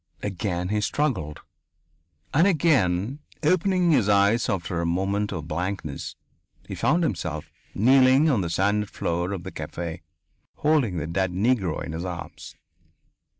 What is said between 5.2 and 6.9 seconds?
of blankness, he